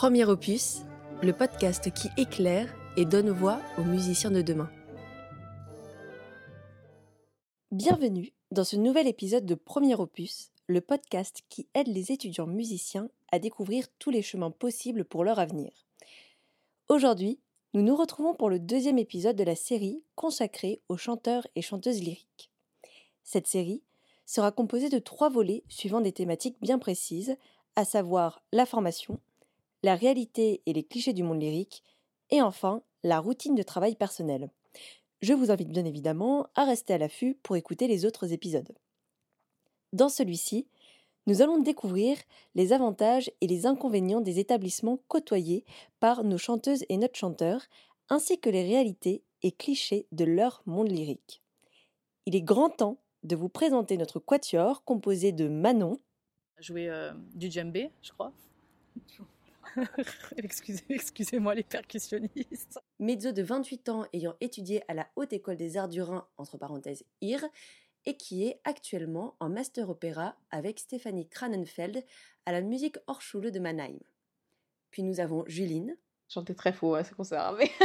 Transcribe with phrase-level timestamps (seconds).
[0.00, 0.78] Premier opus,
[1.20, 4.70] le podcast qui éclaire et donne voix aux musiciens de demain.
[7.70, 13.10] Bienvenue dans ce nouvel épisode de Premier opus, le podcast qui aide les étudiants musiciens
[13.30, 15.70] à découvrir tous les chemins possibles pour leur avenir.
[16.88, 17.38] Aujourd'hui,
[17.74, 22.00] nous nous retrouvons pour le deuxième épisode de la série consacrée aux chanteurs et chanteuses
[22.00, 22.50] lyriques.
[23.22, 23.82] Cette série
[24.24, 27.36] sera composée de trois volets suivant des thématiques bien précises,
[27.76, 29.20] à savoir la formation,
[29.82, 31.82] la réalité et les clichés du monde lyrique,
[32.30, 34.50] et enfin la routine de travail personnel.
[35.22, 38.72] Je vous invite bien évidemment à rester à l'affût pour écouter les autres épisodes.
[39.92, 40.66] Dans celui-ci,
[41.26, 42.16] nous allons découvrir
[42.54, 45.64] les avantages et les inconvénients des établissements côtoyés
[45.98, 47.62] par nos chanteuses et notre chanteur,
[48.08, 51.42] ainsi que les réalités et clichés de leur monde lyrique.
[52.26, 56.00] Il est grand temps de vous présenter notre quatuor composé de Manon.
[56.58, 58.32] Jouer euh, du djembé, je crois.
[60.88, 62.80] Excusez-moi les percussionnistes.
[62.98, 66.58] Mezzo de 28 ans ayant étudié à la Haute École des Arts du Rhin, entre
[66.58, 67.44] parenthèses IR,
[68.06, 72.04] et qui est actuellement en master opéra avec Stéphanie Kranenfeld
[72.46, 73.98] à la Musique Hochschule de Mannheim.
[74.90, 75.96] Puis nous avons Juline.
[76.28, 77.70] Chanter très faux, hein, c'est conservé.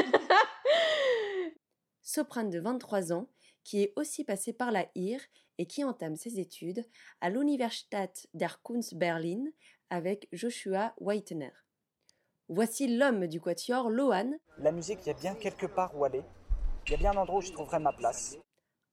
[2.05, 3.27] soprane de 23 ans
[3.63, 5.19] qui est aussi passée par la IR
[5.57, 6.85] et qui entame ses études
[7.19, 9.45] à l'Universität der Kunst Berlin
[9.89, 11.64] avec Joshua Weitener.
[12.47, 14.33] Voici l'homme du quatuor, Lohan.
[14.59, 16.21] La musique, il y a bien quelque part où aller.
[16.85, 18.37] Il y a bien un endroit où je trouverai ma place.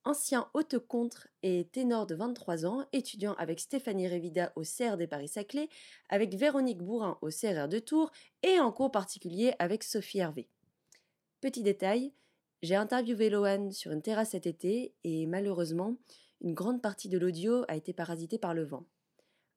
[0.05, 5.06] Ancien haute contre et ténor de 23 ans, étudiant avec Stéphanie Révida au CR des
[5.06, 5.69] Paris-Saclay,
[6.08, 8.11] avec Véronique Bourrin au CRR de Tours
[8.42, 10.48] et en cours particulier avec Sophie Hervé.
[11.42, 12.14] Petit détail,
[12.62, 15.98] j'ai interviewé Lohan sur une terrasse cet été et malheureusement,
[16.41, 18.86] une grande partie de l'audio a été parasitée par le vent.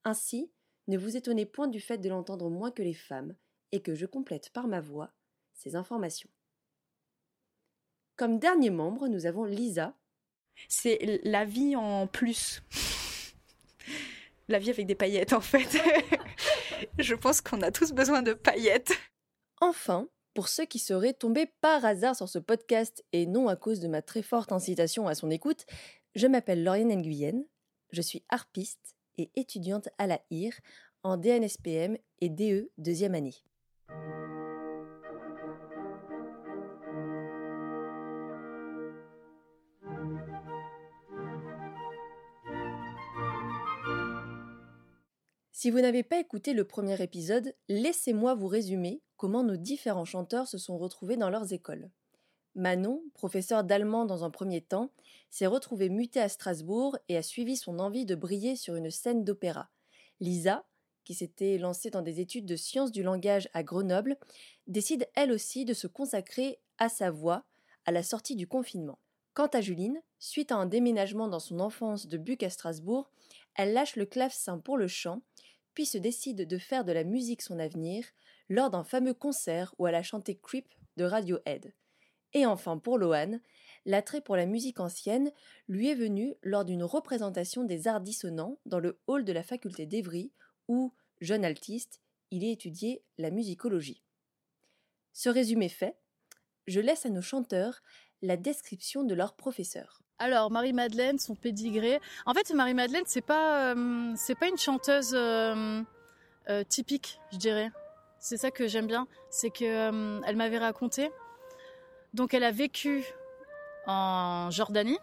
[0.03, 0.51] Ainsi,
[0.87, 3.35] ne vous étonnez point du fait de l'entendre moins que les femmes,
[3.75, 5.11] et que je complète par ma voix
[5.53, 6.29] ces informations.
[8.15, 9.93] Comme dernier membre, nous avons Lisa.
[10.69, 12.63] C'est la vie en plus.
[14.47, 15.77] la vie avec des paillettes, en fait.
[16.99, 18.93] je pense qu'on a tous besoin de paillettes.
[19.59, 23.81] Enfin, pour ceux qui seraient tombés par hasard sur ce podcast et non à cause
[23.81, 25.65] de ma très forte incitation à son écoute,
[26.15, 27.43] je m'appelle Lauriane Nguyen,
[27.91, 30.53] je suis harpiste et étudiante à la IR
[31.03, 33.35] en DNSPM et DE deuxième année.
[45.65, 50.47] Si vous n'avez pas écouté le premier épisode, laissez-moi vous résumer comment nos différents chanteurs
[50.47, 51.89] se sont retrouvés dans leurs écoles.
[52.55, 54.91] Manon, professeur d'allemand dans un premier temps,
[55.29, 59.23] s'est retrouvée mutée à Strasbourg et a suivi son envie de briller sur une scène
[59.23, 59.69] d'opéra.
[60.19, 60.65] Lisa,
[61.05, 64.17] qui s'était lancée dans des études de sciences du langage à Grenoble,
[64.67, 67.45] décide elle aussi de se consacrer à sa voix
[67.85, 68.99] à la sortie du confinement.
[69.33, 73.11] Quant à Juline, suite à un déménagement dans son enfance de Buc à Strasbourg,
[73.55, 75.21] elle lâche le clavecin pour le chant,
[75.73, 78.05] puis se décide de faire de la musique son avenir
[78.49, 80.67] lors d'un fameux concert où elle a chanté Creep
[80.97, 81.73] de Radiohead.
[82.33, 83.39] Et enfin pour Lohan,
[83.85, 85.31] l'attrait pour la musique ancienne
[85.67, 89.85] lui est venu lors d'une représentation des arts dissonants dans le hall de la faculté
[89.85, 90.31] d'Evry
[90.67, 94.03] où, jeune altiste, il a étudié la musicologie.
[95.13, 95.95] Ce résumé fait,
[96.67, 97.81] je laisse à nos chanteurs
[98.21, 100.01] la description de leur professeur.
[100.17, 101.99] Alors Marie-Madeleine, son pédigré.
[102.25, 105.81] En fait, Marie-Madeleine, c'est pas euh, pas une chanteuse euh,
[106.49, 107.71] euh, typique, je dirais.
[108.19, 111.11] C'est ça que j'aime bien, c'est que elle m'avait raconté.
[112.13, 113.03] Donc elle a vécu
[113.85, 114.97] en Jordanie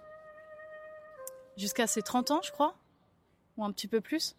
[1.56, 2.74] jusqu'à ses 30 ans, je crois,
[3.56, 4.34] ou un petit peu plus.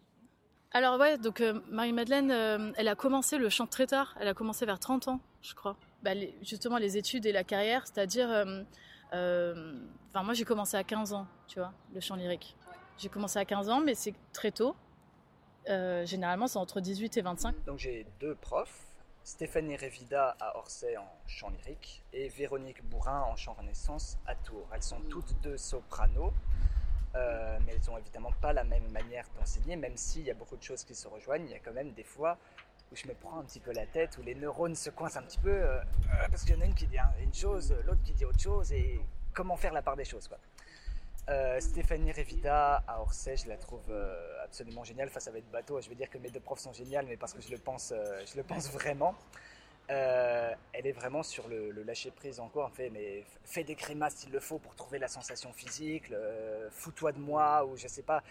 [0.76, 4.16] Alors ouais, donc euh, Marie-Madeleine, euh, elle a commencé le chant très tard.
[4.20, 5.78] Elle a commencé vers 30 ans, je crois.
[6.02, 6.12] Bah,
[6.42, 8.28] justement, les études et la carrière, c'est-à-dire...
[8.32, 8.64] Euh,
[10.10, 12.56] enfin, moi, j'ai commencé à 15 ans, tu vois, le chant lyrique.
[12.98, 14.76] J'ai commencé à 15 ans, mais c'est très tôt.
[15.68, 17.56] généralement, c'est entre 18 et 25.
[17.66, 18.88] Donc j'ai deux profs.
[19.24, 24.68] Stéphanie Révida à Orsay en chant lyrique et Véronique Bourrin en chant renaissance à Tours.
[24.74, 26.34] Elles sont toutes deux sopranos.
[27.16, 30.58] Euh, mais elles n'ont évidemment pas la même manière d'enseigner, même s'il y a beaucoup
[30.58, 32.38] de choses qui se rejoignent, il y a quand même des fois
[32.92, 35.24] où je me prends un petit peu la tête, où les neurones se coincent un
[35.24, 38.02] petit peu, euh, euh, parce qu'il y en a une qui dit une chose, l'autre
[38.04, 39.00] qui dit autre chose, et
[39.34, 40.28] comment faire la part des choses.
[40.28, 40.40] Quoi.
[41.60, 43.94] Stéphanie Revita à Orsay, je la trouve
[44.44, 45.08] absolument géniale.
[45.08, 47.16] Enfin, ça va être bateau, je vais dire que mes deux profs sont géniales, mais
[47.16, 49.16] parce que je le pense, je le pense vraiment.
[49.90, 52.68] Euh, elle est vraiment sur le, lâcher prise encore.
[52.68, 56.06] En fait, mais fais des grimaces s'il le faut pour trouver la sensation physique.
[56.72, 58.24] Fous-toi de moi ou je sais pas.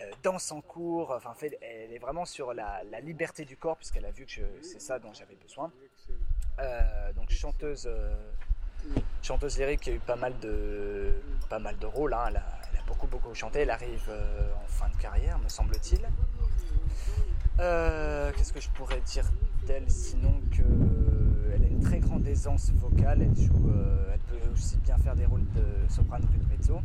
[0.00, 1.12] Euh, danse en cours.
[1.12, 4.80] Enfin, fait, elle est vraiment sur la, liberté du corps puisqu'elle a vu que c'est
[4.80, 5.72] ça dont j'avais besoin.
[6.58, 7.88] Euh, donc chanteuse,
[9.22, 11.12] chanteuse lyrique qui a eu pas mal de,
[11.48, 12.12] pas mal de rôles.
[12.12, 12.26] Hein.
[12.28, 13.60] Elle, a, beaucoup beaucoup chanté.
[13.60, 14.10] Elle arrive
[14.62, 16.00] en fin de carrière, me semble-t-il.
[17.56, 19.24] Qu'est-ce que je pourrais dire
[19.88, 24.96] sinon qu'elle a une très grande aisance vocale, elle, joue, euh, elle peut aussi bien
[24.96, 26.80] faire des rôles de soprano que de mezzo,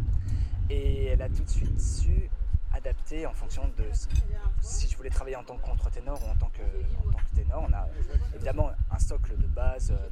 [0.70, 2.30] et elle a tout de suite su
[2.74, 3.84] adapter en fonction de
[4.60, 7.66] si je voulais travailler en tant que contre-ténor ou en tant, que, que ténor.
[7.70, 7.88] On a
[8.36, 10.10] évidemment un socle de base euh,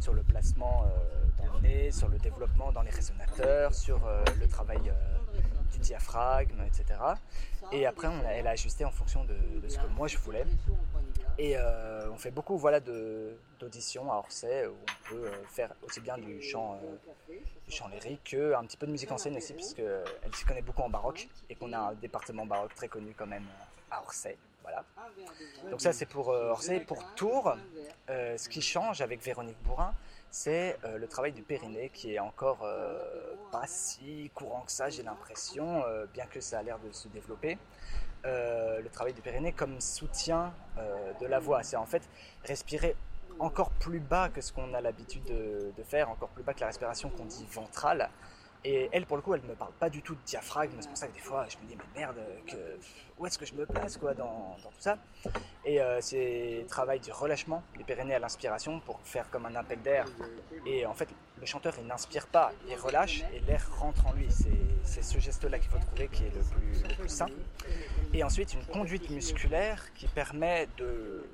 [0.00, 4.00] sur le placement euh, dans le nez, sur le développement dans les résonateurs, sur
[4.40, 4.80] le travail
[5.72, 6.98] du diaphragme, etc.
[7.72, 9.36] Et après, elle a ajusté en fonction de,
[9.68, 10.44] ce que moi je voulais.
[11.38, 16.00] Et euh, on fait beaucoup voilà, d'auditions à Orsay où on peut euh, faire aussi
[16.00, 20.34] bien du chant, euh, du chant lyrique qu'un petit peu de musique ancienne aussi, puisqu'elle
[20.34, 23.46] s'y connaît beaucoup en baroque et qu'on a un département baroque très connu quand même
[23.88, 24.36] à Orsay.
[24.62, 24.84] Voilà.
[25.70, 26.80] Donc ça c'est pour Orsay.
[26.80, 27.56] Pour Tours,
[28.08, 29.94] ce qui change avec Véronique Bourrin,
[30.30, 32.66] c'est le travail du périnée qui est encore
[33.50, 37.56] pas si courant que ça, j'ai l'impression, bien que ça a l'air de se développer.
[38.26, 41.62] Euh, le travail du périnée comme soutien euh, de la voix.
[41.62, 42.02] C'est en fait
[42.44, 42.96] respirer
[43.38, 46.66] encore plus bas que ce qu'on a l'habitude de, faire, encore plus bas que la
[46.66, 48.10] respiration qu'on dit ventrale.
[48.64, 50.72] Et elle, pour le coup, elle ne me parle pas du tout de diaphragme.
[50.80, 52.16] C'est pour ça que des fois, je me dis, mais merde,
[53.18, 54.98] où est-ce que je me place quoi, dans, tout ça?
[55.64, 59.80] Et euh, c'est travail du relâchement du périnée à l'inspiration pour faire comme un appel
[59.82, 60.06] d'air.
[60.66, 61.08] Et en fait,
[61.38, 64.26] le chanteur, il n'inspire pas, il relâche et l'air rentre en lui.
[64.82, 67.28] C'est ce geste-là qu'il faut trouver qui est le plus, le sain.
[68.12, 71.24] Et ensuite, une conduite musculaire qui permet de,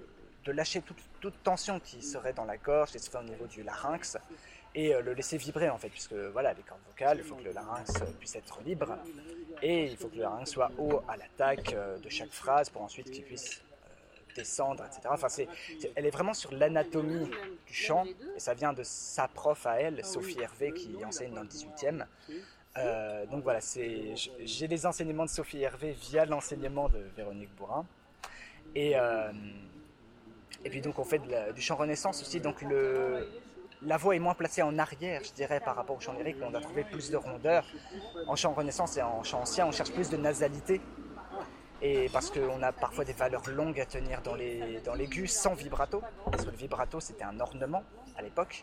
[0.47, 4.19] lâcher toute, toute, tension qui serait dans la gorge, qui serait au niveau du larynx,
[4.75, 7.45] et euh, le laisser vibrer en fait, puisque voilà, les cordes vocales, il faut que
[7.45, 8.99] le larynx puisse être libre,
[9.63, 12.83] et il faut que le larynx soit haut à l'attaque euh, de chaque phrase pour
[12.83, 15.03] ensuite qu'il puisse euh, descendre, etc.
[15.11, 15.49] Enfin, c'est,
[15.95, 17.31] elle est vraiment sur l'anatomie
[17.67, 18.05] du chant,
[18.37, 22.05] et ça vient de sa prof à elle, Sophie Hervé, qui enseigne dans le 18e.
[23.31, 27.87] donc voilà, j'ai les enseignements de Sophie Hervé via l'enseignement de Véronique Bourrin.
[28.75, 28.95] Et,
[30.65, 31.21] et puis donc on fait
[31.55, 33.29] du chant renaissance aussi, donc le,
[33.85, 36.55] la voix est moins placée en arrière, je dirais, par rapport au chant lyrique, on
[36.55, 37.65] a trouvé plus de rondeur.
[38.27, 40.81] En chant renaissance et en chant ancien, on cherche plus de nasalité.
[41.83, 45.55] Et parce qu'on a parfois des valeurs longues à tenir dans les dans l'aigu sans
[45.55, 47.83] vibrato, parce que le vibrato c'était un ornement
[48.17, 48.63] à l'époque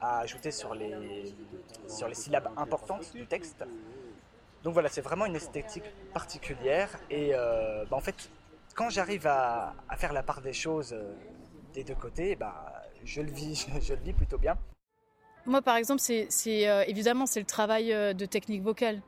[0.00, 1.34] à ajouter sur les
[1.86, 3.64] sur les syllabes importantes du texte.
[4.62, 6.88] Donc voilà, c'est vraiment une esthétique particulière.
[7.10, 8.30] Et euh, bah, en fait,
[8.74, 11.12] quand j'arrive à, faire la part des choses euh,
[11.74, 12.75] des deux côtés, bah,
[13.06, 14.56] je le vis, je le vis plutôt bien.
[15.46, 19.00] Moi, par exemple, c'est euh, évidemment c'est le travail euh, de technique vocale.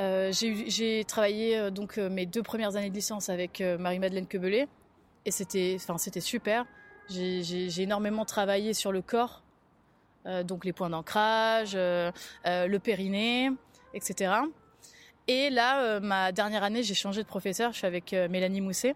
[0.00, 4.66] Euh, j'ai travaillé donc mes deux premières années de licence avec Marie-Madeleine Quebelet
[5.26, 6.64] et c'était, enfin, c'était super.
[7.10, 9.42] J'ai énormément travaillé sur le corps,
[10.44, 13.50] donc les points d'ancrage, le périnée,
[13.92, 14.32] etc.
[15.28, 17.72] Et là, ma dernière année, j'ai changé de professeur.
[17.72, 18.94] Je suis avec Mélanie Mousset.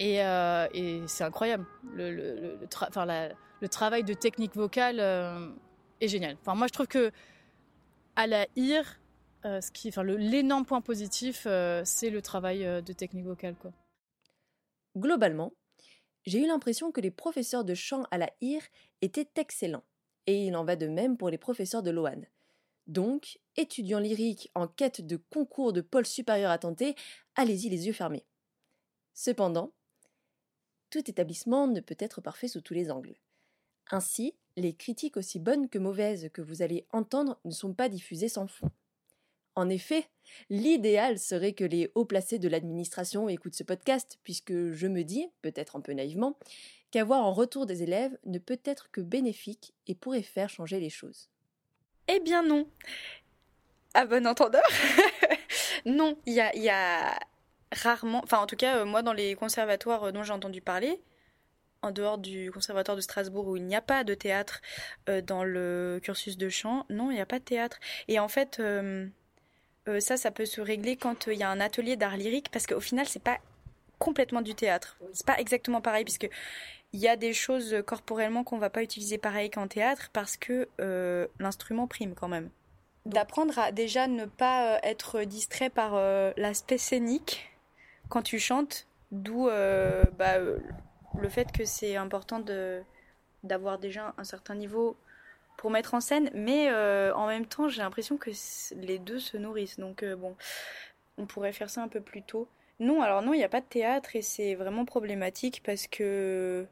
[0.00, 1.66] Euh, et, c'est incroyable.
[1.94, 2.58] Le,
[3.68, 5.50] travail de technique vocale euh,
[6.00, 6.36] est génial.
[6.40, 7.10] Enfin, moi, je trouve que
[8.16, 9.00] à la IR,
[9.44, 11.46] euh, enfin, l'énorme point positif,
[11.84, 13.54] c'est le travail de technique vocale.
[14.96, 15.52] Globalement,
[16.24, 18.62] j'ai eu l'impression que les professeurs de chant à la IR
[19.00, 19.84] étaient excellents.
[20.26, 22.22] Et il en va de même pour les professeurs de l'OAN.
[22.86, 26.94] Donc, étudiants lyriques en quête de concours de pôle supérieur à tenter,
[27.34, 28.24] allez-y les yeux fermés.
[29.14, 29.72] Cependant,
[30.92, 33.14] tout établissement ne peut être parfait sous tous les angles.
[33.90, 38.28] Ainsi, les critiques aussi bonnes que mauvaises que vous allez entendre ne sont pas diffusées
[38.28, 38.70] sans fond.
[39.54, 40.06] En effet,
[40.50, 45.26] l'idéal serait que les hauts placés de l'administration écoutent ce podcast, puisque je me dis,
[45.40, 46.38] peut-être un peu naïvement,
[46.90, 50.90] qu'avoir en retour des élèves ne peut être que bénéfique et pourrait faire changer les
[50.90, 51.30] choses.
[52.06, 52.68] Eh bien non.
[53.94, 54.62] À bon entendeur.
[55.86, 57.18] non, il y a, y a
[57.72, 61.00] rarement, enfin en tout cas euh, moi dans les conservatoires euh, dont j'ai entendu parler,
[61.82, 64.60] en dehors du conservatoire de Strasbourg où il n'y a pas de théâtre
[65.08, 67.78] euh, dans le cursus de chant, non il n'y a pas de théâtre.
[68.08, 68.62] Et en fait
[69.98, 72.80] ça ça peut se régler quand il y a un atelier d'art lyrique parce qu'au
[72.80, 73.38] final c'est pas
[73.98, 76.28] complètement du théâtre, c'est pas exactement pareil puisque
[76.92, 80.68] il y a des choses corporellement qu'on va pas utiliser pareil qu'en théâtre parce que
[81.40, 82.50] l'instrument prime quand même
[83.06, 85.96] d'apprendre à déjà ne pas être distrait par
[86.36, 87.51] l'aspect scénique
[88.12, 92.44] quand tu chantes, d'où euh, bah, le fait que c'est important
[93.42, 94.98] d'avoir déjà un certain niveau
[95.56, 98.28] pour mettre en scène, mais euh, en même temps, j'ai l'impression que
[98.76, 99.78] les deux se nourrissent.
[99.78, 100.36] Donc euh, bon,
[101.16, 102.48] on pourrait faire ça un peu plus tôt.
[102.80, 106.66] Non, alors non, il n'y a pas de théâtre et c'est vraiment problématique parce que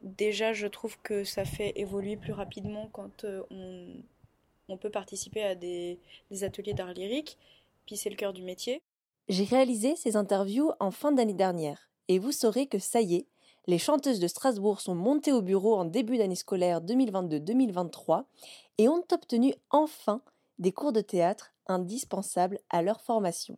[0.00, 5.98] déjà, je trouve que ça fait évoluer plus rapidement quand on, peut participer à des
[6.40, 7.36] ateliers d'art lyrique.
[7.84, 8.80] Puis c'est le cœur du métier.
[9.28, 13.26] J'ai réalisé ces interviews en fin d'année dernière et vous saurez que ça y est,
[13.66, 18.24] les chanteuses de Strasbourg sont montées au bureau en début d'année scolaire 2022-2023
[18.78, 20.20] et ont obtenu enfin
[20.58, 23.56] des cours de théâtre indispensables à leur formation.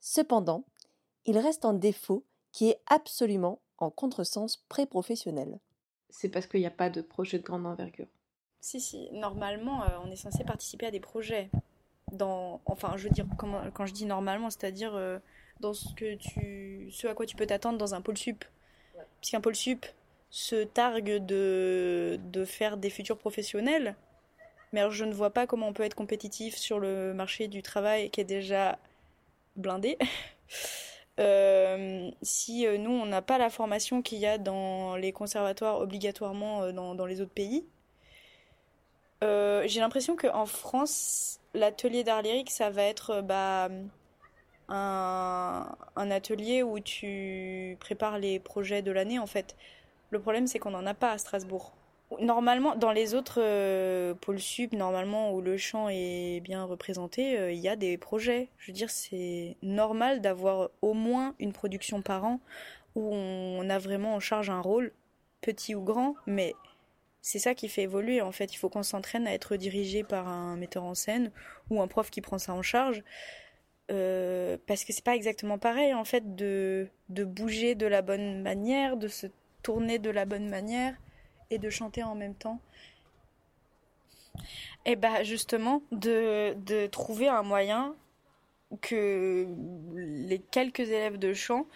[0.00, 0.64] Cependant,
[1.26, 5.60] il reste un défaut qui est absolument en contresens pré-professionnel.
[6.08, 8.06] C'est parce qu'il n'y a pas de projet de grande envergure.
[8.60, 11.50] Si, si, normalement, euh, on est censé participer à des projets.
[12.12, 15.18] Dans, enfin, je veux dire, quand je dis normalement, c'est-à-dire euh,
[15.60, 18.44] dans ce, que tu, ce à quoi tu peux t'attendre dans un pôle sup.
[19.20, 19.86] Puisqu'un pôle sup
[20.30, 23.96] se targue de, de faire des futurs professionnels,
[24.72, 27.62] mais alors je ne vois pas comment on peut être compétitif sur le marché du
[27.62, 28.78] travail qui est déjà
[29.56, 29.98] blindé.
[31.18, 35.80] Euh, si euh, nous, on n'a pas la formation qu'il y a dans les conservatoires
[35.80, 37.64] obligatoirement euh, dans, dans, les autres pays,
[39.22, 43.68] j'ai l'impression qu'en France, l'atelier d'art lyrique, ça va être bah,
[44.68, 49.56] un, un, atelier où tu prépares les projets de l'année en fait.
[50.10, 51.72] Le problème c'est qu'on n'en a pas à Strasbourg.
[52.20, 57.50] Normalement, dans les autres euh, pôles sub, normalement où le chant est bien représenté, euh,
[57.50, 58.48] il y a des projets.
[58.58, 62.38] Je veux dire, c'est normal d'avoir au moins une production par an
[62.94, 64.92] où on a vraiment en charge un rôle,
[65.40, 66.54] petit ou grand, mais
[67.26, 68.54] c'est ça qui fait évoluer en fait.
[68.54, 71.32] Il faut qu'on s'entraîne à être dirigé par un metteur en scène
[71.70, 73.02] ou un prof qui prend ça en charge.
[73.90, 78.42] Euh, parce que c'est pas exactement pareil en fait de, de bouger de la bonne
[78.42, 79.26] manière, de se
[79.64, 80.94] tourner de la bonne manière
[81.50, 82.60] et de chanter en même temps.
[84.84, 87.96] Et bah justement de, de trouver un moyen
[88.82, 89.48] que
[89.96, 91.66] les quelques élèves de chant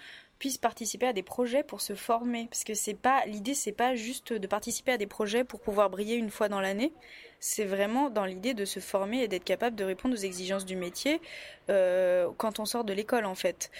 [0.40, 3.94] puissent participer à des projets pour se former parce que c'est pas l'idée c'est pas
[3.94, 6.92] juste de participer à des projets pour pouvoir briller une fois dans l'année
[7.40, 10.76] c'est vraiment dans l'idée de se former et d'être capable de répondre aux exigences du
[10.76, 11.20] métier
[11.70, 13.70] euh, quand on sort de l'école en fait.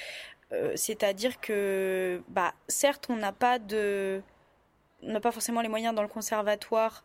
[0.52, 4.22] Euh, c'est-à-dire que, bah, certes, on n'a pas de,
[5.02, 7.04] n'a pas forcément les moyens dans le conservatoire,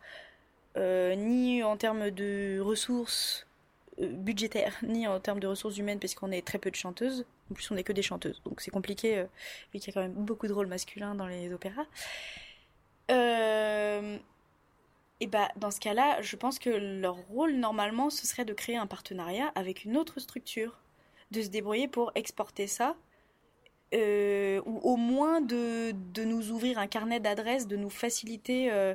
[0.78, 3.46] euh, ni en termes de ressources
[4.00, 7.26] budgétaires, ni en termes de ressources humaines, parce qu'on est très peu de chanteuses.
[7.52, 9.26] En plus, on n'est que des chanteuses, donc c'est compliqué,
[9.74, 11.86] vu qu'il y a quand même beaucoup de rôles masculins dans les opéras.
[13.12, 14.18] Euh,
[15.20, 18.78] et bah dans ce cas-là, je pense que leur rôle normalement ce serait de créer
[18.78, 20.80] un partenariat avec une autre structure,
[21.32, 22.96] de se débrouiller pour exporter ça,
[23.94, 28.94] euh, ou au moins de, nous ouvrir un carnet d'adresses, de nous faciliter euh,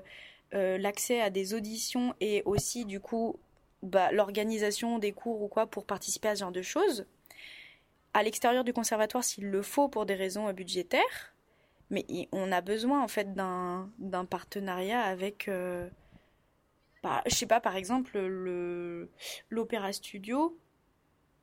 [0.55, 3.37] euh, l'accès à des auditions et aussi du coup
[3.83, 7.07] bah, l'organisation des cours ou quoi pour participer à ce genre de choses.
[8.13, 11.35] À l'extérieur du conservatoire s'il le faut pour des raisons budgétaires,
[11.91, 15.49] mais on a besoin en fait d'un partenariat avec
[17.03, 19.09] bah, je sais pas, par exemple, le
[19.49, 20.59] l'opéra studio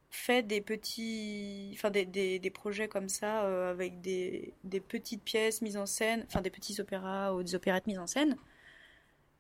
[0.10, 5.24] fait des petits, enfin des, des, des projets comme ça euh, avec des, des petites
[5.24, 8.38] pièces mises en scène, enfin des petits opéras ou des opérettes mises en scène.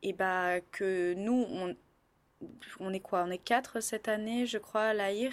[0.03, 1.75] Et bah que nous, on,
[2.79, 3.23] on est quoi?
[3.23, 5.31] On est quatre cette année, je crois, à l'AIR,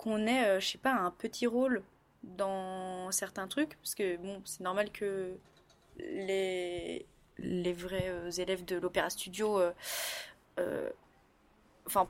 [0.00, 1.82] qu'on ait, euh, je sais pas, un petit rôle
[2.22, 5.36] dans certains trucs, parce que bon, c'est normal que
[5.98, 7.04] les
[7.36, 9.60] les vrais euh, élèves de l'Opéra Studio.
[10.58, 10.90] Euh,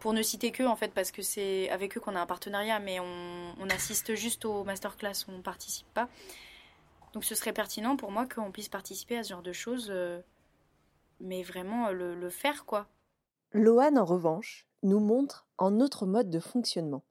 [0.00, 2.78] pour ne citer qu'eux, en fait, parce que c'est avec eux qu'on a un partenariat,
[2.78, 6.08] mais on, assiste juste aux masterclass, on ne participe pas.
[7.12, 9.92] Donc ce serait pertinent pour moi qu'on puisse participer à ce genre de choses,
[11.20, 12.88] mais vraiment le, faire, quoi.
[13.52, 17.02] Lohan, en revanche, nous montre un autre mode de fonctionnement.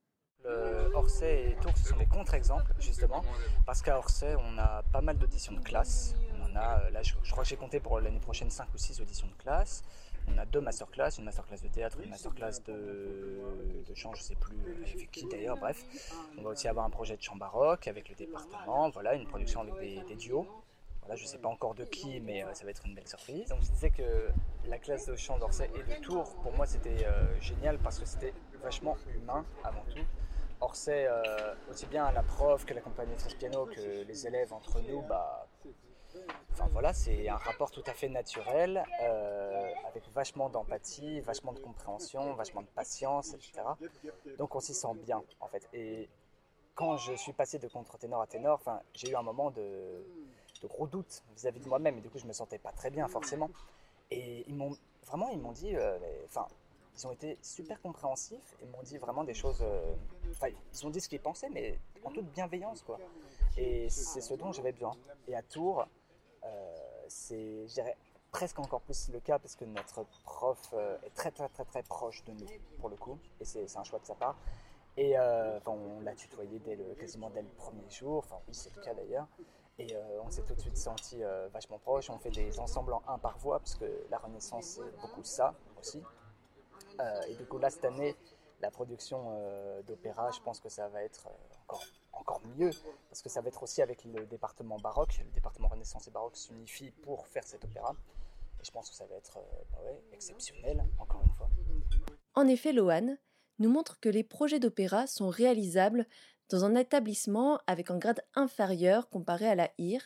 [0.93, 3.23] Orsay et Tours, ce sont des contre-exemples, justement,
[3.65, 6.15] parce qu'à Orsay, on a pas mal d'auditions de classe,
[6.51, 9.01] on a, euh, là, je, crois que j'ai compté pour l'année prochaine 5 ou 6
[9.01, 9.83] auditions de classe.
[10.27, 13.41] On a deux masterclass, une masterclass de théâtre, une masterclass de,
[13.87, 14.57] de chant, je sais plus
[14.93, 15.83] avec qui d'ailleurs, bref.
[16.37, 19.61] On va aussi avoir un projet de chant baroque avec le département, voilà, une production
[19.61, 20.47] avec des, duos.
[21.01, 23.07] Voilà, je ne sais pas encore de qui, mais euh, ça va être une belle
[23.07, 23.49] surprise.
[23.49, 24.27] Donc je disais que
[24.65, 28.05] la classe de chant d'Orsay et de Tours, pour moi c'était euh, génial parce que
[28.05, 30.05] c'était vachement humain avant tout.
[30.61, 31.07] Orsay,
[31.69, 35.47] aussi bien la prof que la compagnie de piano que les élèves entre nous, bah,
[36.71, 42.33] voilà, c'est un rapport tout à fait naturel, euh, avec vachement d'empathie, vachement de compréhension,
[42.33, 43.61] vachement de patience, etc.
[44.37, 45.67] Donc on s'y sent bien en fait.
[45.73, 46.09] Et
[46.75, 48.61] quand je suis passé de contre-ténor à ténor,
[48.93, 50.05] j'ai eu un moment de,
[50.61, 53.07] de gros doutes vis-à-vis de moi-même, et du coup, je me sentais pas très bien,
[53.07, 53.49] forcément.
[54.11, 54.75] Et ils m'ont
[55.05, 56.47] vraiment, ils m'ont dit, euh, enfin,
[56.99, 59.95] ils ont été super compréhensifs, ils m'ont dit vraiment des choses, euh,
[60.31, 62.99] enfin, ils ont dit ce qu'ils pensaient, mais en toute bienveillance, quoi.
[63.57, 64.95] Et c'est ce dont j'avais besoin.
[65.27, 65.85] Et à Tours,
[66.43, 66.75] euh,
[67.07, 67.95] c'est, je dirais,
[68.31, 72.23] presque encore plus le cas parce que notre prof est très très très très proche
[72.25, 72.45] de nous
[72.77, 74.37] pour le coup et c'est un choix de sa part
[74.97, 78.93] et on l'a tutoyé dès quasiment dès le premier jour enfin oui c'est le cas
[78.93, 79.25] d'ailleurs
[79.79, 82.09] et euh, on s'est tout de suite senti euh, vachement proche.
[82.09, 85.53] On fait des ensembles en un par voix, parce que la Renaissance, c'est beaucoup ça
[85.79, 86.03] aussi.
[86.99, 88.15] Euh, et du coup, là, cette année,
[88.61, 89.39] la production
[89.87, 91.29] d'opéra, je pense que ça va être
[91.63, 92.71] encore, encore mieux,
[93.09, 95.21] parce que ça va être aussi avec le département baroque.
[95.23, 97.93] Le département Renaissance et baroque s'unifie pour faire cet opéra.
[98.59, 99.39] Et je pense que ça va être
[99.71, 99.77] bah
[100.11, 101.49] exceptionnel, encore une fois.
[102.35, 103.17] En effet, Loane
[103.59, 106.05] nous montre que les projets d'opéra sont réalisables
[106.49, 110.01] dans un établissement avec un grade inférieur comparé à la IR,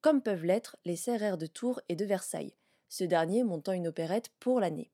[0.00, 2.56] comme peuvent l'être les CRR de Tours et de Versailles,
[2.88, 4.90] ce dernier montant une opérette pour l'année.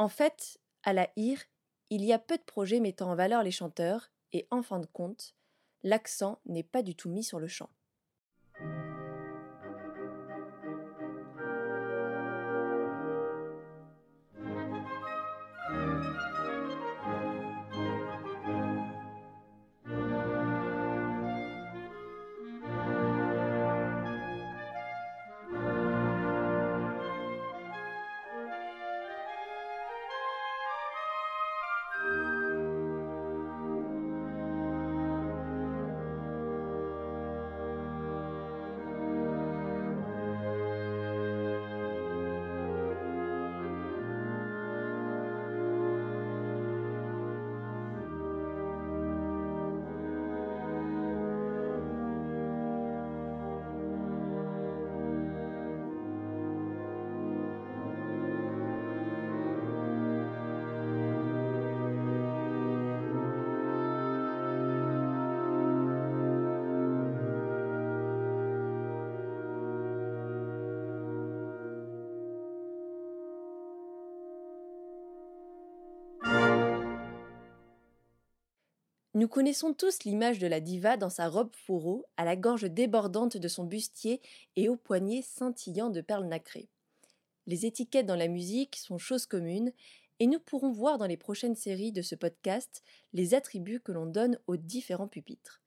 [0.00, 1.42] En fait, à la IR,
[1.90, 4.86] il y a peu de projets mettant en valeur les chanteurs, et en fin de
[4.86, 5.34] compte,
[5.82, 7.68] l'accent n'est pas du tout mis sur le chant.
[79.20, 83.36] Nous connaissons tous l'image de la diva dans sa robe fourreau, à la gorge débordante
[83.36, 84.22] de son bustier
[84.56, 86.70] et aux poignets scintillants de perles nacrées.
[87.46, 89.74] Les étiquettes dans la musique sont chose commune,
[90.20, 94.06] et nous pourrons voir dans les prochaines séries de ce podcast les attributs que l'on
[94.06, 95.60] donne aux différents pupitres.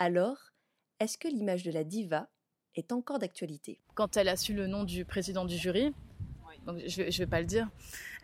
[0.00, 0.50] Alors,
[0.98, 2.28] est-ce que l'image de la diva
[2.74, 3.78] est encore d'actualité?
[3.94, 5.94] Quand elle a su le nom du président du jury,
[6.66, 7.70] je ne vais, pas le dire,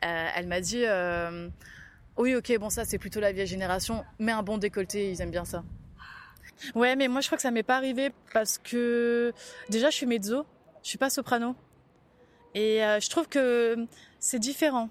[0.04, 1.48] euh, elle m'a dit euh,
[2.16, 5.30] oui, ok, bon, ça, c'est plutôt la vieille génération, mais un bon décolleté, ils aiment
[5.30, 5.64] bien ça.
[6.74, 9.32] Ouais, mais moi, je crois que ça m'est pas arrivé parce que
[9.68, 10.44] déjà, je suis mezzo,
[10.82, 11.54] je suis pas soprano.
[12.54, 13.86] Et euh, je trouve que
[14.20, 14.88] c'est différent.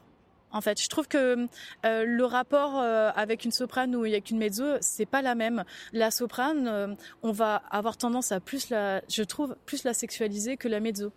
[0.52, 1.48] En fait, je trouve que
[1.86, 5.64] euh, le rapport euh, avec une soprane ou avec une mezzo, c'est pas la même.
[5.94, 10.68] La soprane, on va avoir tendance à plus la, je trouve, plus la sexualiser que
[10.68, 11.14] la mezzo.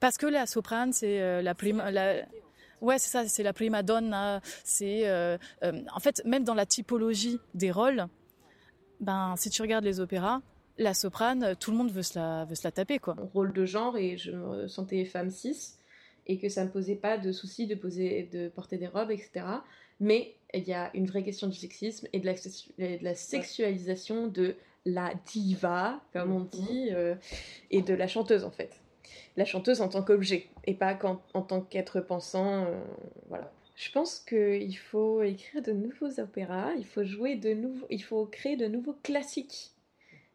[0.00, 1.54] Parce que la soprane, c'est la,
[1.90, 2.14] la,
[2.84, 4.42] Ouais, c'est ça, c'est la prima donna.
[4.62, 8.06] C'est euh, euh, en fait même dans la typologie des rôles,
[9.00, 10.42] ben si tu regardes les opéras,
[10.76, 13.16] la soprane, tout le monde veut se la veut se la taper quoi.
[13.32, 15.76] Rôle de genre et je me sentais femme cis
[16.26, 19.46] et que ça me posait pas de souci de poser de porter des robes etc.
[19.98, 24.26] Mais il y a une vraie question du sexisme et de la, de la sexualisation
[24.26, 27.14] de la diva, comme on dit, euh,
[27.70, 28.83] et de la chanteuse en fait
[29.36, 30.98] la chanteuse en tant qu'objet et pas
[31.34, 32.64] en tant qu'être pensant.
[32.64, 32.80] Euh,
[33.28, 33.50] voilà.
[33.74, 38.24] Je pense qu'il faut écrire de nouveaux opéras, il faut jouer de nouveaux, il faut
[38.26, 39.72] créer de nouveaux classiques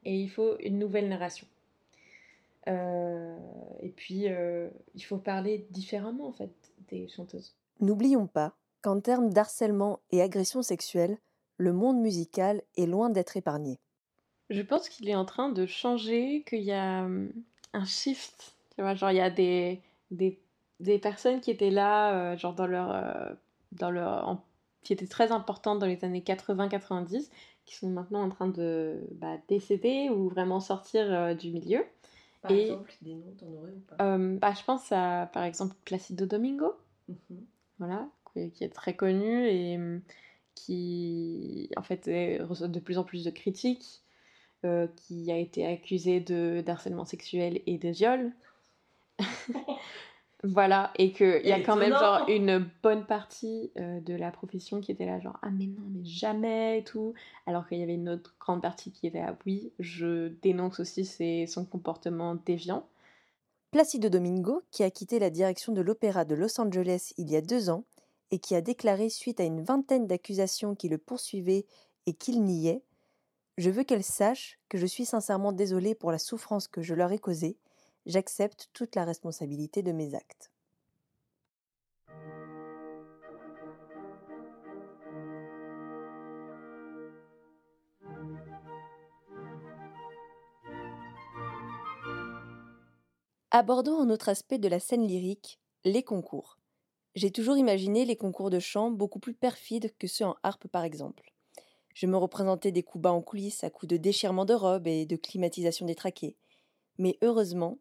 [0.03, 1.47] et il faut une nouvelle narration.
[2.67, 3.37] Euh,
[3.81, 6.51] et puis euh, il faut parler différemment en fait
[6.89, 7.55] des chanteuses.
[7.79, 11.17] N'oublions pas qu'en termes d'harcèlement et agression sexuelle,
[11.57, 13.79] le monde musical est loin d'être épargné.
[14.49, 17.31] Je pense qu'il est en train de changer, qu'il y a hum,
[17.73, 18.55] un shift
[18.95, 20.39] genre, il y a des, des,
[20.79, 22.91] des, personnes qui étaient là, euh, genre dans leur.
[22.91, 23.33] Euh,
[23.71, 24.41] dans leur
[24.81, 27.29] qui étaient très importantes dans les années 80-90,
[27.65, 31.83] qui sont maintenant en train de bah, décéder ou vraiment sortir euh, du milieu.
[32.41, 34.17] Par exemple, des noms, t'en aurais ou pas?
[34.39, 36.73] Bah, Je pense à, par exemple, Placido Domingo,
[37.09, 37.45] mhm.
[37.77, 40.01] voilà, qui est très connu et hum,
[40.55, 42.09] qui, en fait,
[42.41, 44.01] reçoit de plus en plus de critiques,
[44.95, 48.31] qui a été accusé de d'harcèlement sexuel et de viol.
[50.45, 54.79] Voilà, et qu'il y a quand même genre une bonne partie euh, de la profession
[54.79, 57.13] qui était là genre ah mais non mais jamais et tout,
[57.45, 61.03] alors qu'il y avait une autre grande partie qui était là oui je dénonce aussi
[61.03, 62.87] ses- son comportement déviant.
[63.71, 67.41] Placido Domingo, qui a quitté la direction de l'Opéra de Los Angeles il y a
[67.41, 67.83] deux ans
[68.31, 71.65] et qui a déclaré suite à une vingtaine d'accusations qui le poursuivaient
[72.05, 72.83] et qu'il niait
[73.57, 77.11] Je veux qu'elle sache que je suis sincèrement désolé pour la souffrance que je leur
[77.11, 77.57] ai causée.
[78.09, 80.51] J'accepte toute la responsabilité de mes actes.
[93.51, 96.57] Abordons un autre aspect de la scène lyrique, les concours.
[97.13, 100.83] J'ai toujours imaginé les concours de chant beaucoup plus perfides que ceux en harpe par
[100.83, 101.31] exemple.
[101.93, 105.05] Je me représentais des coups bas en coulisses à coups de déchirement de robes et
[105.05, 106.35] de climatisation des traquets.
[106.97, 107.77] Mais heureusement,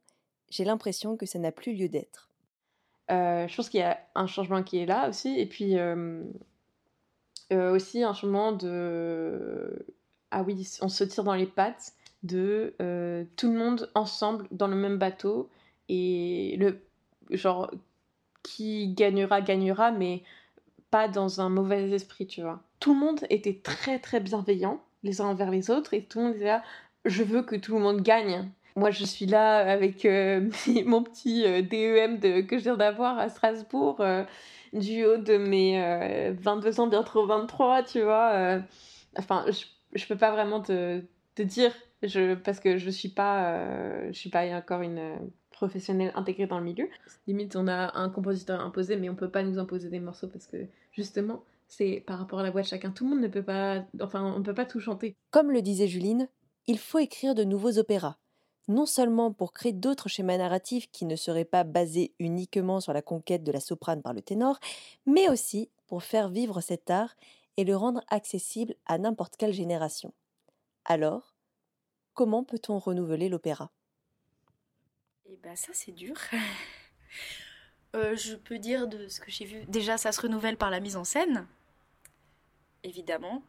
[0.51, 2.29] j'ai l'impression que ça n'a plus lieu d'être.
[3.11, 6.25] Euh, je pense qu'il y a un changement qui est là aussi, et puis euh,
[7.51, 9.87] aussi un changement de
[10.31, 14.69] ah oui on se tire dans les pattes de euh, tout le monde ensemble dans
[14.69, 15.49] le même bateau
[15.89, 16.79] et le
[17.31, 17.71] genre
[18.43, 20.23] qui gagnera gagnera mais
[20.91, 25.23] pas dans un mauvais esprit tu vois tout le monde était très très bienveillant les
[25.23, 26.63] uns envers les autres et tout le monde là
[27.07, 30.49] je veux que tout le monde gagne moi je suis là avec euh,
[30.87, 34.25] mon petit euh, DEM de, que je viens d'avoir à Strasbourg euh,
[34.73, 38.61] du haut de mes euh, 22 ans bientôt 23 tu vois euh.
[39.17, 39.65] enfin je,
[39.95, 41.03] je peux pas vraiment te,
[41.35, 41.73] te dire.
[42.03, 45.17] Je, parce que je suis pas euh, je suis pas encore une euh,
[45.51, 46.89] professionnelle intégrée dans le milieu.
[47.27, 50.47] Limite on a un compositeur imposé mais on peut pas nous imposer des morceaux parce
[50.47, 50.59] que
[50.93, 52.91] justement c'est par rapport à la voix de chacun.
[52.91, 55.17] Tout le monde ne peut pas enfin on peut pas tout chanter.
[55.31, 56.29] Comme le disait Juline,
[56.69, 58.17] il faut écrire de nouveaux opéras,
[58.69, 63.03] non seulement pour créer d'autres schémas narratifs qui ne seraient pas basés uniquement sur la
[63.03, 64.61] conquête de la soprane par le ténor,
[65.07, 67.17] mais aussi pour faire vivre cet art
[67.57, 70.13] et le rendre accessible à n'importe quelle génération.
[70.85, 71.35] Alors,
[72.15, 73.73] comment peut-on renouveler l'opéra?
[75.27, 76.17] Et bah ça c'est dur.
[77.97, 79.65] Euh, je peux dire de ce que j'ai vu.
[79.67, 81.47] Déjà ça se renouvelle par la mise en scène,
[82.85, 83.43] évidemment.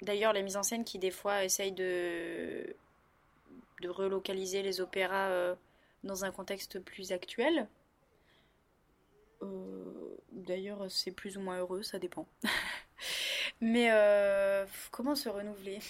[0.00, 2.76] D'ailleurs les mises en scène qui des fois essayent de,
[3.80, 5.54] de relocaliser les opéras euh,
[6.04, 7.68] dans un contexte plus actuel.
[9.42, 9.84] Euh,
[10.32, 12.26] D'ailleurs c'est plus ou moins heureux, ça dépend.
[13.60, 15.80] Mais euh, comment se renouveler?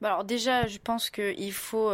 [0.00, 1.90] Bah Alors déjà je pense qu'il faut...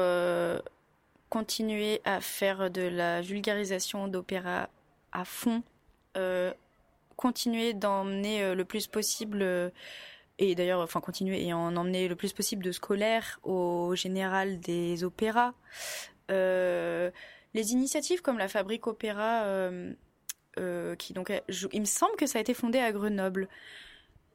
[1.29, 4.69] continuer à faire de la vulgarisation d'opéra
[5.13, 5.63] à fond,
[7.17, 9.73] continuer d'emmener le plus possible,
[10.39, 15.03] et d'ailleurs, enfin continuer et en emmener le plus possible de scolaires au général des
[15.03, 15.55] opéras.
[16.31, 17.11] Euh,
[17.55, 19.95] les initiatives comme la Fabrique Opéra, euh,
[20.59, 21.33] euh, qui donc,
[21.73, 23.49] il me semble que ça a été fondé à Grenoble.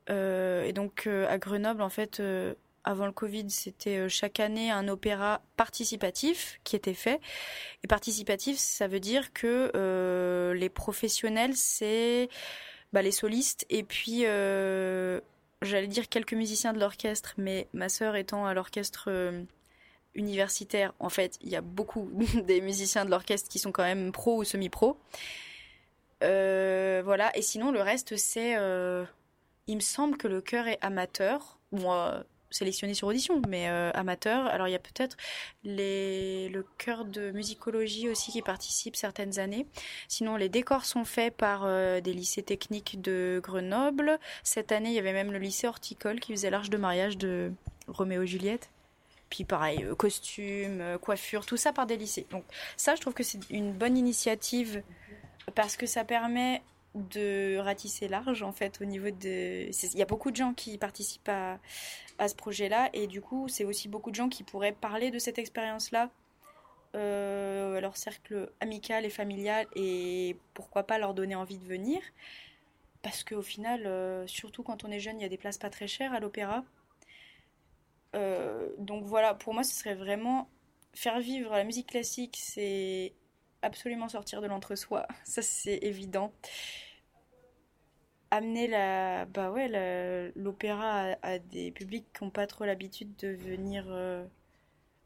[0.10, 2.22] Et donc à Grenoble, en fait,
[2.84, 7.22] avant le Covid, c'était chaque année un opéra participatif qui était fait.
[7.84, 12.28] Et participatif, ça veut dire que les professionnels, c'est
[12.92, 14.26] bah, les solistes et puis
[15.62, 19.44] j'allais dire quelques musiciens de l'orchestre, mais ma sœur étant à l'orchestre euh,
[20.16, 22.10] universitaire, en fait, il y a beaucoup
[22.46, 24.98] des musiciens de l'orchestre qui sont quand même pro ou semi-pro.
[26.24, 28.56] Euh, voilà, et sinon le reste, c'est...
[28.58, 29.06] euh,
[29.68, 31.60] il me semble que le chœur est amateur.
[31.72, 34.46] Moi, sélectionné sur audition, mais euh, amateur.
[34.48, 35.18] Alors il y a peut-être
[35.64, 39.66] le chœur de musicologie aussi qui participe certaines années.
[40.08, 44.20] Sinon, les décors sont faits par euh, des lycées techniques de Grenoble.
[44.44, 47.52] Cette année, il y avait même le lycée horticole qui faisait l'arche de mariage de
[47.88, 48.70] Roméo et Juliette.
[49.32, 52.28] Puis pareil, euh, costumes, euh, coiffure, tout ça par des lycées.
[52.30, 52.44] Donc
[52.78, 54.84] ça, je trouve que c'est une bonne initiative
[55.56, 56.62] parce que ça permet
[56.94, 59.70] de ratisser large en fait au niveau de...
[59.70, 61.58] Il y a beaucoup de gens qui participent à,
[62.22, 62.90] à ce projet-là.
[62.94, 66.10] Et du coup c'est aussi beaucoup de gens qui pourraient parler de cette expérience-là.
[66.94, 72.00] Euh, leur cercle amical et familial et pourquoi pas leur donner envie de venir.
[73.02, 75.70] Parce qu'au final, euh, surtout quand on est jeune, il y a des places pas
[75.70, 76.64] très chères à l'opéra.
[78.16, 80.50] Euh, donc voilà, pour moi ce serait vraiment
[80.94, 83.14] faire vivre la musique classique, c'est
[83.62, 86.34] absolument sortir de l'entre-soi, ça c'est évident
[88.32, 93.86] amener la bah ouais l'opéra à, des publics qui n'ont pas trop l'habitude de venir
[93.90, 94.26] euh,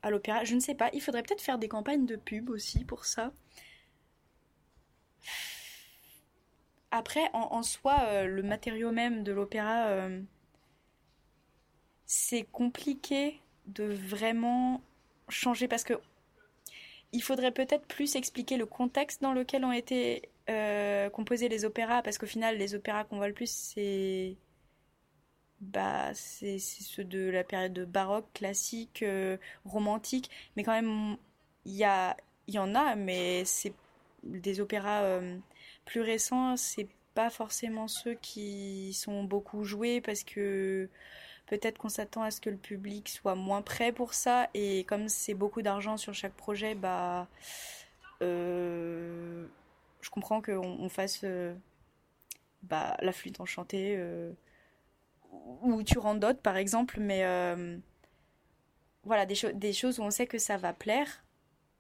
[0.04, 0.44] à l'opéra.
[0.44, 0.90] Je ne sais pas.
[0.94, 3.34] Il faudrait peut-être faire des campagnes de pub aussi pour ça.
[6.92, 10.22] Après en, en soi euh, le matériau même de l'opéra euh,
[12.06, 14.82] c'est compliqué de vraiment
[15.28, 15.94] changer parce que
[17.12, 22.02] il faudrait peut-être plus expliquer le contexte dans lequel ont été euh, composés les opéras,
[22.02, 24.38] parce qu'au final, les opéras qu'on voit le plus, c'est
[25.62, 31.18] bah, c'est ceux de la période baroque, classique, euh, romantique, mais quand même,
[31.66, 32.16] il y, a,
[32.48, 33.74] y en a, mais c'est
[34.24, 35.38] des opéras euh,
[35.86, 40.90] plus récents, c'est pas forcément ceux qui sont beaucoup joués parce que
[41.48, 44.50] Peut-être qu'on s'attend à ce que le public soit moins prêt pour ça.
[44.54, 47.28] Et comme c'est beaucoup d'argent sur chaque projet, bah,
[48.22, 49.46] euh,
[50.06, 51.56] je comprends qu'on on fasse euh,
[52.62, 54.32] bah, la flûte enchantée euh,
[55.32, 57.00] ou d'autres par exemple.
[57.00, 57.76] Mais euh,
[59.04, 61.24] voilà, des, choses où on sait que ça va plaire.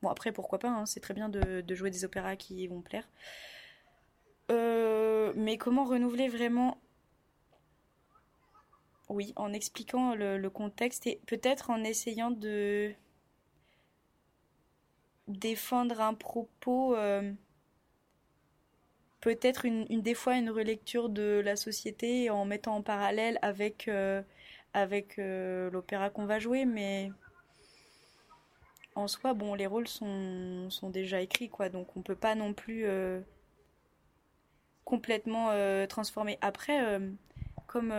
[0.01, 3.07] Bon, après, pourquoi pas, hein, c'est très bien de, jouer des opéras qui vont plaire.
[4.49, 6.81] mais comment renouveler vraiment?
[9.09, 12.91] Oui, en expliquant le, contexte et peut-être en essayant de
[15.27, 16.95] défendre un propos,
[19.25, 24.21] peut-être une, des fois une relecture de la société en mettant en parallèle avec, euh,
[24.73, 27.11] avec euh, l'opéra qu'on va jouer, mais
[28.93, 32.53] en soi, bon, les rôles sont, sont déjà écrits, quoi, donc on peut pas non
[32.53, 32.85] plus
[34.85, 35.49] complètement
[35.87, 36.37] transformer.
[36.41, 36.79] Après,
[37.67, 37.91] comme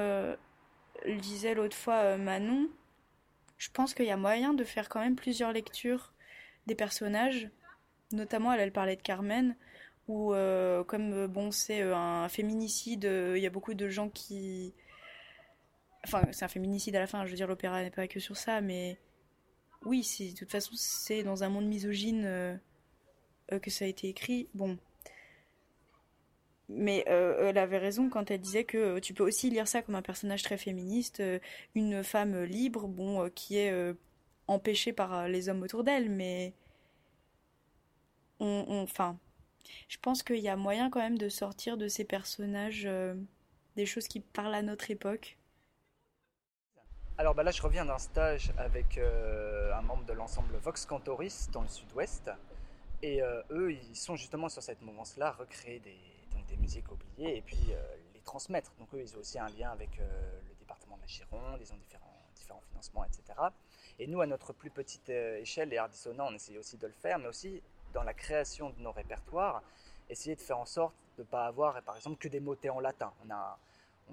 [1.04, 2.68] le disait l'autre fois euh, Manon,
[3.58, 6.12] je pense qu'il y a moyen de faire quand même plusieurs lectures
[6.66, 7.48] des personnages.
[8.12, 9.56] Notamment, elle parlait de Carmen,
[10.08, 14.74] où euh, comme euh, bon c'est un féminicide, il y a beaucoup de gens qui...
[16.04, 18.36] Enfin, c'est un féminicide à la fin, je veux dire, l'opéra n'est pas que sur
[18.36, 18.98] ça, mais
[19.84, 22.60] oui, de toute façon, c'est dans un monde misogyne
[23.48, 24.48] que ça a été écrit.
[24.54, 24.78] Bon,
[26.68, 29.82] mais euh, elle avait raison quand elle disait que euh, tu peux aussi lire ça
[29.82, 31.38] comme un personnage très féministe, euh,
[31.74, 33.72] une femme libre, bon, qui est
[34.48, 36.52] empêchée par les hommes autour d'elle, mais
[38.40, 39.18] enfin,
[39.88, 42.88] je pense qu'il y a moyen quand même de sortir de ces personnages
[43.76, 45.38] des choses qui parlent à notre époque.
[47.18, 51.62] Alors bah là, je reviens d'un stage avec un membre de l'ensemble Vox Cantoris dans
[51.62, 52.30] le Sud-Ouest,
[53.02, 55.96] et eux, ils sont justement sur cette mouvance-là, recréer des
[56.56, 57.82] musiques oubliées et puis euh,
[58.14, 58.72] les transmettre.
[58.78, 61.72] Donc eux, ils ont aussi un lien avec euh, le département de la Gironde, ils
[61.72, 62.12] ont différents,
[62.68, 63.22] financements, etc.
[63.98, 66.92] Et nous, à notre plus petite euh, échelle, les Arts on essaye aussi de le
[66.92, 69.62] faire, mais aussi dans la création de nos répertoires,
[70.08, 72.80] essayer de faire en sorte de ne pas avoir, par exemple, que des motets en
[72.80, 73.12] latin.
[73.24, 73.58] On a,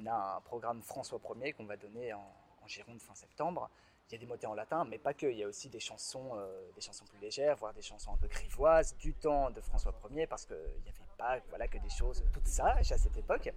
[0.05, 2.19] un programme François 1er qu'on va donner en,
[2.63, 3.69] en Gironde fin septembre,
[4.09, 5.25] il y a des motets en latin, mais pas que.
[5.25, 8.17] Il y a aussi des chansons, euh, des chansons plus légères, voire des chansons un
[8.17, 11.89] peu grivoises du temps de François Ier, parce qu'il n'y avait pas voilà, que des
[11.89, 13.51] choses toutes sages à cette époque.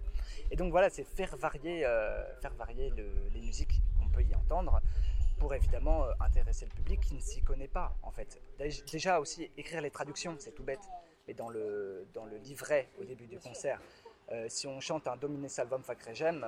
[0.49, 4.81] Et donc voilà, c'est faire varier, euh, faire varier les musiques qu'on peut y entendre
[5.39, 8.41] pour évidemment euh, intéresser le public qui ne s'y connaît pas en fait.
[8.91, 10.87] Déjà aussi écrire les traductions, c'est tout bête,
[11.27, 13.79] mais dans le, dans le livret au début du concert,
[14.49, 16.45] si on chante un Domine Salvam Facregem,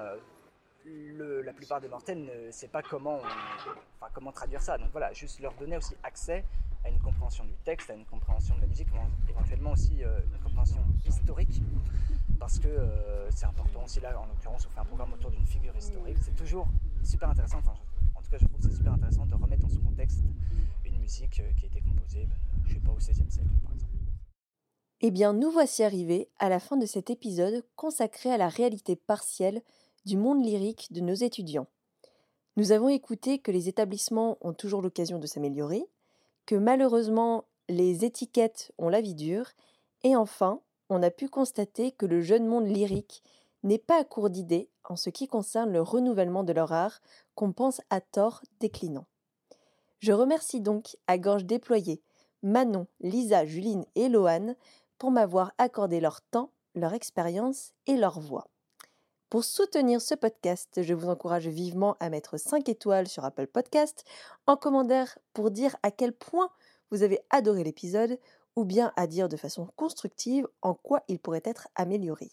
[0.86, 3.20] la plupart des mortels ne savent pas comment,
[4.14, 4.78] comment traduire ça.
[4.78, 6.44] Donc voilà, juste leur donner aussi accès
[6.84, 8.88] à une compréhension du texte, à une compréhension de la musique,
[9.30, 11.62] éventuellement aussi euh, une compréhension historique,
[12.40, 15.46] parce que euh, c'est important aussi là, en l'occurrence, on fait un programme autour d'une
[15.46, 16.18] figure historique.
[16.22, 16.68] C'est toujours
[17.04, 17.62] super intéressant,
[18.38, 20.20] je trouve que super intéressant de remettre dans son contexte
[20.86, 23.50] une musique euh, qui a été composée, ben, je ne sais pas, au XVIe siècle
[23.64, 23.94] par exemple.
[25.02, 28.96] Eh bien, nous voici arrivés à la fin de cet épisode consacré à la réalité
[28.96, 29.62] partielle
[30.06, 31.68] du monde lyrique de nos étudiants.
[32.58, 35.86] Nous avons écouté que les établissements ont toujours l'occasion de s'améliorer,
[36.46, 39.52] que malheureusement les étiquettes ont la vie dure,
[40.04, 43.24] et enfin, on a pu constater que le jeune monde lyrique
[43.64, 47.02] n'est pas à court d'idées en ce qui concerne le renouvellement de leur art
[47.36, 49.06] qu'on pense à tort déclinant.
[50.00, 52.02] Je remercie donc à gorge déployée
[52.42, 54.56] Manon, Lisa, Juline et Loane
[54.98, 58.48] pour m'avoir accordé leur temps, leur expérience et leur voix.
[59.30, 64.04] Pour soutenir ce podcast, je vous encourage vivement à mettre 5 étoiles sur Apple Podcast,
[64.48, 66.50] en commentaire pour dire à quel point
[66.90, 68.18] vous avez adoré l'épisode
[68.56, 72.32] ou bien à dire de façon constructive en quoi il pourrait être amélioré.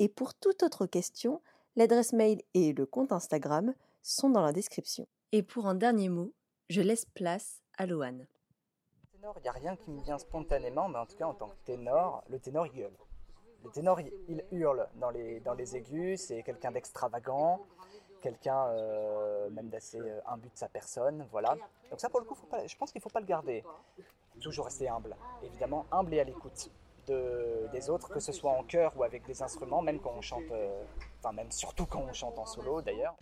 [0.00, 1.40] Et pour toute autre question,
[1.76, 5.06] l'adresse mail et le compte Instagram sont dans la description.
[5.30, 6.32] Et pour un dernier mot,
[6.68, 8.26] je laisse place à Loane.
[9.12, 11.56] il n'y a rien qui me vient spontanément, mais en tout cas en tant que
[11.64, 12.96] ténor, le ténor il gueule.
[13.62, 17.64] Le ténor, il, hurle dans les, dans les aigus, c'est quelqu'un d'extravagant,
[18.20, 21.56] quelqu'un euh, même d'assez euh, imbu de sa personne, voilà.
[21.90, 23.64] Donc ça, pour le coup, je pense qu'il ne faut pas le garder.
[24.40, 26.70] Toujours rester humble, évidemment, humble et à l'écoute
[27.06, 30.20] de, des autres, que ce soit en chœur ou avec des instruments, même quand on
[30.20, 30.82] chante, euh,
[31.20, 33.14] enfin même surtout quand on chante en solo d'ailleurs.